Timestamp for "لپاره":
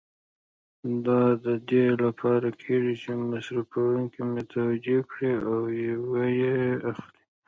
2.03-2.47